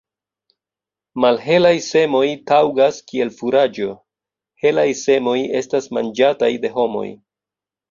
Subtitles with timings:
[1.25, 2.21] Malhelaj semoj
[2.53, 3.91] taŭgas kiel furaĝo,
[4.65, 7.09] helaj semoj estas manĝataj de homoj.